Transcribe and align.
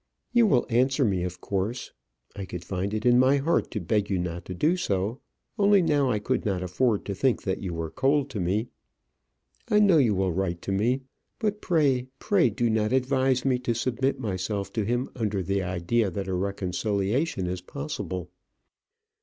You 0.33 0.47
will 0.47 0.65
answer 0.67 1.05
me, 1.05 1.21
of 1.23 1.41
course. 1.41 1.91
I 2.35 2.45
could 2.45 2.63
find 2.65 2.91
it 2.91 3.05
in 3.05 3.19
my 3.19 3.37
heart 3.37 3.69
to 3.69 3.79
beg 3.79 4.09
you 4.09 4.17
not 4.17 4.45
to 4.45 4.55
do 4.55 4.75
so, 4.75 5.19
only 5.59 5.83
now 5.83 6.09
I 6.09 6.17
could 6.17 6.43
not 6.43 6.63
afford 6.63 7.05
to 7.05 7.13
think 7.13 7.43
that 7.43 7.61
you 7.61 7.75
were 7.75 7.91
cold 7.91 8.27
to 8.31 8.39
me. 8.39 8.69
I 9.69 9.79
know 9.79 9.99
you 9.99 10.15
will 10.15 10.31
write 10.33 10.59
to 10.63 10.71
me; 10.71 11.01
but, 11.37 11.61
pray, 11.61 12.07
pray 12.17 12.49
do 12.49 12.67
not 12.67 12.91
advise 12.91 13.45
me 13.45 13.59
to 13.59 13.75
submit 13.75 14.19
myself 14.19 14.73
to 14.73 14.85
him 14.85 15.07
under 15.15 15.43
the 15.43 15.61
idea 15.61 16.09
that 16.09 16.27
a 16.27 16.33
reconciliation 16.33 17.45
is 17.45 17.61
possible. 17.61 18.31